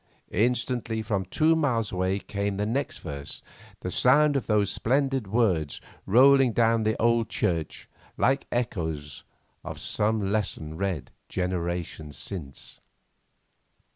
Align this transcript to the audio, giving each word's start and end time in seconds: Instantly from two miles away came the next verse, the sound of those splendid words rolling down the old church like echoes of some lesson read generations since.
Instantly 0.33 1.03
from 1.03 1.25
two 1.25 1.55
miles 1.55 1.91
away 1.91 2.17
came 2.17 2.57
the 2.57 2.65
next 2.65 2.97
verse, 3.01 3.43
the 3.81 3.91
sound 3.91 4.35
of 4.35 4.47
those 4.47 4.71
splendid 4.71 5.27
words 5.27 5.79
rolling 6.07 6.53
down 6.53 6.81
the 6.81 6.99
old 6.99 7.29
church 7.29 7.87
like 8.17 8.47
echoes 8.51 9.23
of 9.63 9.79
some 9.79 10.19
lesson 10.31 10.75
read 10.75 11.11
generations 11.29 12.17
since. 12.17 12.79